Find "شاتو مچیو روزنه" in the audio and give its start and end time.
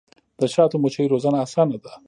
0.53-1.37